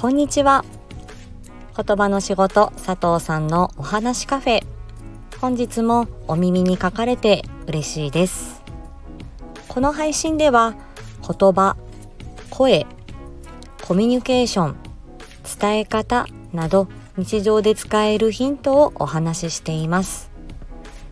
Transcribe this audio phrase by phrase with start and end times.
[0.00, 0.64] こんにちは。
[1.76, 4.62] 言葉の仕事佐藤さんのお話カフェ。
[5.42, 8.62] 本日もお耳に書かれて嬉しいです。
[9.68, 10.74] この配信では
[11.20, 11.76] 言葉
[12.48, 12.86] 声
[13.82, 14.76] コミュニケーション
[15.60, 16.88] 伝え方など
[17.18, 20.30] 日常で使えるヒントをお話ししています。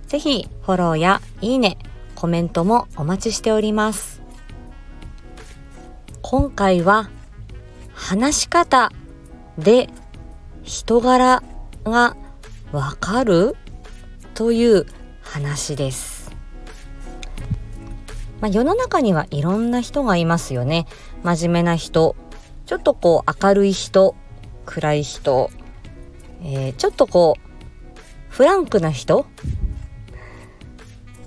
[0.07, 1.77] ぜひフォローやいいね
[2.14, 4.23] コメントもお待ちしております。
[6.23, 7.11] 今回は
[7.98, 8.90] 話し方
[9.58, 9.90] で
[10.62, 11.43] 人柄
[11.84, 12.16] が
[12.72, 13.57] わかる？
[14.34, 14.86] という
[15.21, 16.30] 話です。
[18.40, 20.86] まあ、世の中にはいろんな人がいますよね。
[21.24, 22.14] 真面目な人、
[22.66, 24.14] ちょっとこう明るい人、
[24.64, 25.50] 暗い人、
[26.44, 29.26] えー、ちょっとこうフランクな人、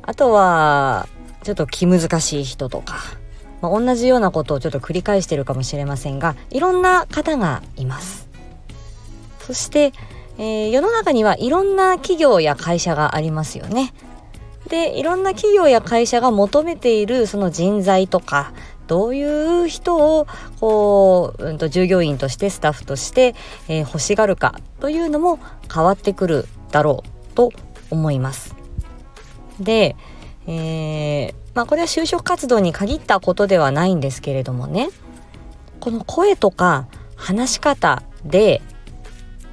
[0.04, 1.10] あとは
[1.44, 2.96] ちょっと気難しい人とか、
[3.62, 8.28] まあ、同じようなことをちょっと繰り返してるかもしれませんがいろんな方がいます
[9.40, 9.94] そして、
[10.38, 13.94] えー、世の中にはいろんな企業や会社がありますよね
[14.68, 18.54] でいろんな企業や会社が求めているその人材とか
[18.88, 20.28] どういう人を
[20.60, 23.36] こう、うん、と従業員としてスタッフとして、
[23.70, 25.40] えー、欲しがるかというのも
[25.74, 27.52] 変わってくるだろうと
[27.90, 28.54] 思います。
[29.62, 29.96] で、
[30.48, 34.90] えー、まあこれは就職活動に限ったことではないんですけれどもね
[35.80, 38.62] この声とか話し方で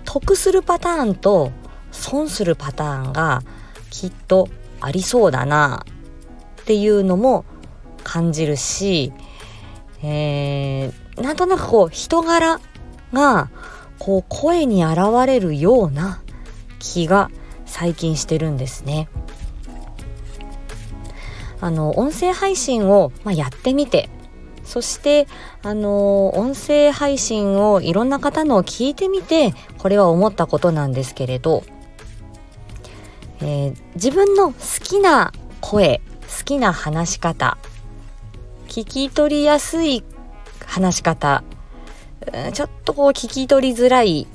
[0.04, 1.52] 得するパターンと
[1.90, 3.42] 損するパターンが
[3.90, 4.48] きっと
[4.80, 5.84] ありそうだな
[6.62, 7.44] っていうのも
[8.04, 9.12] 感じるし、
[10.02, 12.60] えー、なんとなくこう人柄
[13.12, 13.50] が
[13.98, 16.22] こう声に現れるような
[16.78, 17.30] 気が
[17.66, 19.08] 最近してるんですね。
[21.60, 24.08] あの音声配信を、まあ、やってみて
[24.64, 25.26] そして
[25.62, 31.64] あの音声配信をいろんな方のを聞いてみてこれは思ったことなんですけれど、
[33.40, 36.02] えー、自分の好きな声
[36.38, 37.56] 好きな話し方
[38.68, 40.04] 聞き取りやすい
[40.66, 41.42] 話し方
[42.52, 44.26] ちょっとこう聞き取りづらい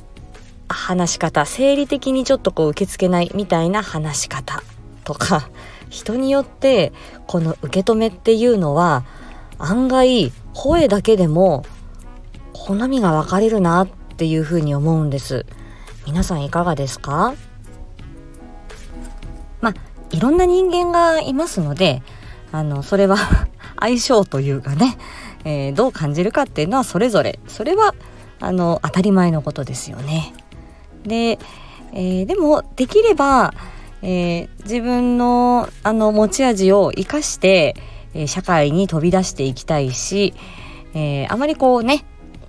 [0.67, 4.63] 話し方生理的にちょっとこう受け付けないみたいな話し方。
[5.03, 5.49] とか
[5.89, 6.91] 人によって
[7.27, 9.03] この受け止めっていうのは
[9.59, 11.63] 案外声だけでも
[12.53, 13.87] 好みが分かれるなっ
[14.17, 15.45] ていうふうに思うんです。
[16.05, 17.33] 皆さんいかがですか？
[19.61, 19.73] まあ
[20.11, 22.03] いろんな人間がいますので
[22.51, 23.17] あのそれは
[23.79, 24.97] 相性というかね、
[25.45, 27.39] えー、どう感じるかっていうのはそれぞれ。
[27.47, 27.95] それは
[28.39, 30.33] あの当たり前のことですよね。
[31.05, 31.39] で、
[31.93, 33.53] えー、でもできれば
[34.03, 37.75] えー、自分のあの持ち味を生かして、
[38.13, 40.33] えー、社会に飛び出していきたいし、
[40.93, 42.03] えー、あまりこうね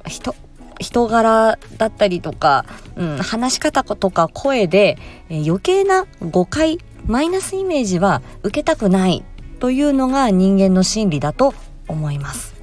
[0.07, 0.35] 人
[0.81, 2.67] 人柄だったりとか、
[2.97, 4.99] うん、話し方とか声で、
[5.31, 9.25] え余計な誤解マイナスイメージは受けたくない
[9.61, 11.55] というのが人間の心理だと
[11.87, 12.55] 思います。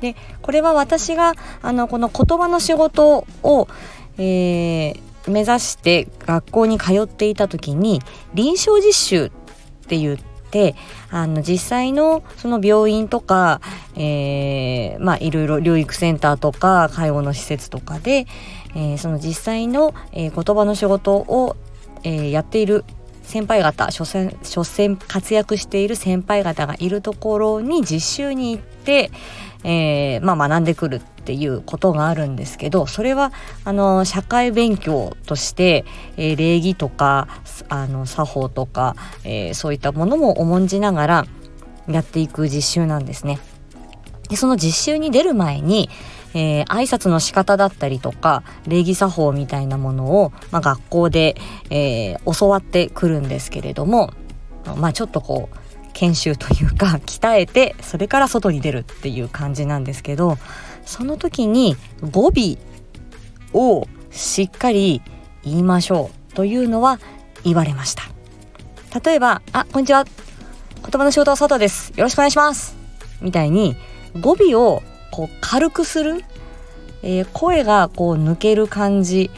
[0.00, 3.68] でこれは私があのこの言葉の仕事を、
[4.18, 8.00] えー、目指して学校に通っていた時に
[8.34, 9.30] 臨床実習っ
[9.86, 10.16] て言っ
[10.50, 10.74] て
[11.10, 13.60] あの実際のその病院とか、
[13.96, 18.26] えー、まあいろいろ療育センターとか介護の施設とかで、
[18.74, 21.56] えー、その実際の、えー、言葉の仕事を、
[22.04, 22.84] えー、やっている
[23.32, 29.10] 先輩方所詮所詮活躍している先輩方がいるところに実習に行って、
[29.64, 33.32] えー、まあ、学んでくるっていうことがあるんですけどそれは
[33.64, 35.86] あの社会勉強として、
[36.18, 37.26] えー、礼儀とか
[37.70, 41.26] あの作法とか、えー、そういったものも重んじながら
[41.88, 43.38] やっていく実習なんですね。
[44.28, 45.90] でその実習に出る前に、
[46.34, 51.36] えー、挨拶の仕方だったりとか礼儀作法みたいなものを、まあ、学校で、
[51.70, 54.12] えー、教わってくるんですけれども
[54.76, 55.56] まあちょっとこう
[55.92, 60.38] 研修というか 鍛えてそれから外に出るっていう感じなんですけど
[60.84, 61.76] その時に
[62.10, 62.56] 語尾
[63.52, 65.02] をしっかり
[65.44, 66.98] 言いましょうというのは
[67.44, 68.04] 言われました。
[69.04, 70.04] 例えば「あこんにちは。
[70.04, 71.92] 言葉の仕事は佐藤です。
[71.96, 72.76] よろしくお願いします」
[73.20, 73.76] みたいに
[74.20, 76.24] 語尾をこう軽くする、
[77.04, 79.30] えー、声がこう抜ける感じ、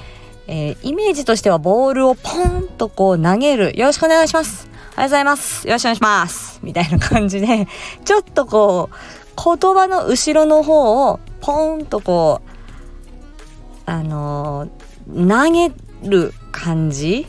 [0.46, 5.66] えー、イメージとしてはボールをポンとこう投げるよろしくお願いしますおはようございます。
[5.66, 6.60] よろしくお願いします。
[6.62, 7.66] みたいな感じで、
[8.04, 8.96] ちょっとこう、
[9.36, 15.74] 言葉の後ろの方をポンとこう、あのー、投げ
[16.08, 17.26] る感じ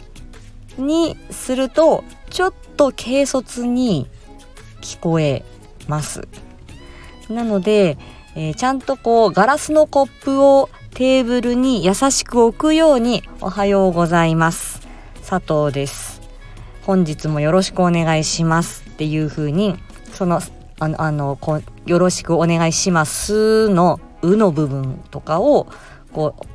[0.77, 4.06] にすると、ちょっと軽率に
[4.81, 5.44] 聞こえ
[5.88, 6.27] ます。
[7.30, 7.97] なので、
[8.38, 14.86] えー、ちゃんとこうガラスのコップをテーブルに優しく置くようにおはようございます。
[15.28, 16.22] 佐藤です。
[16.84, 19.78] 本日もよろしくお願いしますっていう風に
[20.12, 20.42] その
[20.80, 25.68] あのあのこうよろしくお願いしますのうの部分とかを
[26.12, 26.46] こう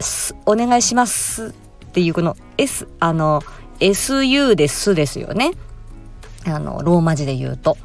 [0.44, 1.54] お願いします
[1.86, 3.40] っていうこの S あの
[3.80, 5.52] SU ですですよね。
[6.44, 7.78] あのローマ字で言うと。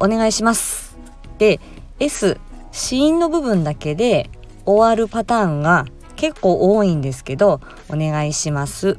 [0.00, 0.98] お願いします。
[1.38, 1.60] で
[2.00, 2.38] S
[2.76, 4.28] 子音の部分だけで
[4.66, 8.98] 終わるパターンが結構多いんですけどお願いします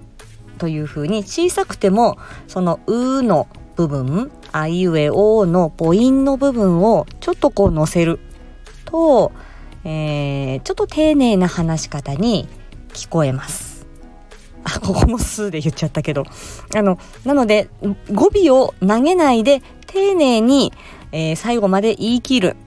[0.58, 8.20] というふうに小さくてもその「う」の部分「あいうえお」の母音の部分をちょっとこう乗せる
[8.86, 9.32] と、
[9.84, 12.48] えー、ちょっと丁寧な話し方に
[12.94, 13.86] 聞こえます。
[14.64, 16.26] あここも「す」で言っちゃったけど
[16.76, 17.70] あのなので
[18.12, 20.74] 語尾を投げないで丁寧に、
[21.12, 22.58] えー、最後まで言い切る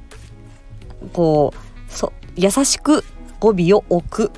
[1.12, 3.04] こうそ優しく
[3.38, 4.32] 語尾を置く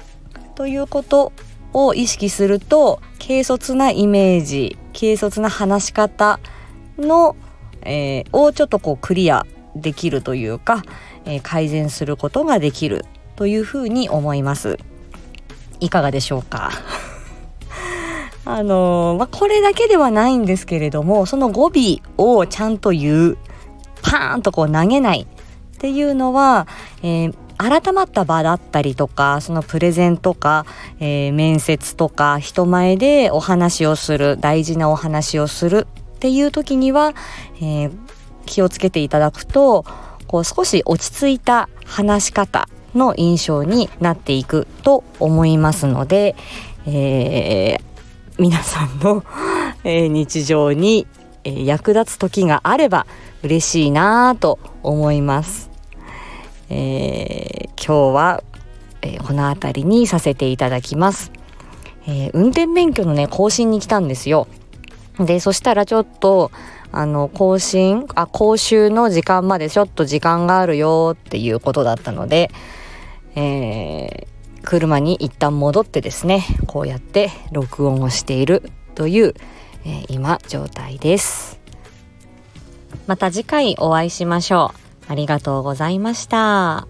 [0.55, 1.32] ということ
[1.73, 6.41] を意識すると軽率なイメージ軽率な話し方
[6.99, 7.37] の、
[7.82, 10.82] えー、をちょっとこうクリアできるというか、
[11.25, 13.05] えー、改善することができる
[13.37, 14.79] というふうに思います。
[15.81, 16.70] いかがでしょうか？
[18.44, 23.38] あのー、まあ、これだけではないんですけれどもその語尾をちゃんと言う
[24.03, 25.26] パーンとこう投げない
[25.82, 26.69] っていうのは、
[27.02, 30.64] えー、改まった場だったりとかそのプレゼンとか、
[31.00, 37.14] えー、面接とか人前でお話をする大事なお話をするっていう時には、
[37.56, 37.93] えー、
[38.46, 39.84] 気をつけていただくと
[40.29, 46.37] こう少し落ち着いた話し方の印象になっていくと思いますので、
[46.87, 47.82] えー、
[48.38, 49.25] 皆さんの、
[49.82, 51.08] え、日常に、
[51.44, 53.05] 役立つ時があれば
[53.43, 55.72] 嬉しいなと思います。
[56.73, 58.43] えー、今日は、
[59.03, 61.31] えー、この辺りにさせていただきます。
[62.07, 64.49] えー、運転免許のね、更新に来たんですよ。
[65.19, 66.51] で、そしたらちょっと、
[66.91, 72.51] あの、更新、あ、講習の時間までちょっと時間があるよっていうことだったので、
[73.35, 79.35] えー、車に一旦戻ってですね、こうやって録音をしているという、
[79.85, 81.61] えー、今状態です。
[83.07, 84.81] また次回お会いしましょう。
[85.12, 86.88] ありがとうございました。